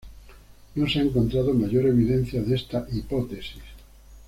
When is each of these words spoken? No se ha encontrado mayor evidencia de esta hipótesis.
No 0.73 0.89
se 0.89 0.97
ha 0.97 1.03
encontrado 1.03 1.53
mayor 1.53 1.85
evidencia 1.85 2.41
de 2.41 2.55
esta 2.55 2.87
hipótesis. 2.91 3.61